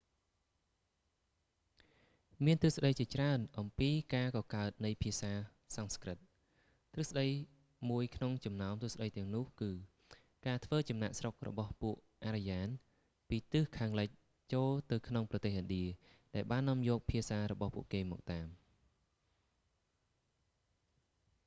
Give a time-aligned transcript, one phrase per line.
[2.45, 5.31] មានទ្រឹស្តីជាច្រើនអំពីការកកើតនៃភាសា
[5.75, 6.17] សំស្ក្រឹត
[6.93, 7.27] ទ្រឹស្ដី
[7.89, 9.71] មួយក្នុងចំណោមទ្រឹស្តីទាំងនោះគឺ
[10.47, 11.95] ការធ្វើចំណាកស្រុករបស់ពួក
[12.25, 12.67] អារ្យាន
[13.29, 14.09] ពីទិសខាងលិច
[14.53, 15.85] ចូលទៅក្នុងប្រទេសឥណ្ឌា
[16.35, 18.47] ដែលបាននាំយកភាសារបស់ពួកគេមកតាម